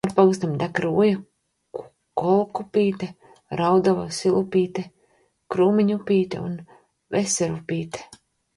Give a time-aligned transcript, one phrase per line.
[0.03, 1.17] Cauri pagastam tek Rūja,
[2.21, 3.11] Kolkupīte,
[3.61, 4.87] Raudava, Silupīte,
[5.57, 6.59] Krūmiņupīte un
[7.19, 8.07] Veserupīte.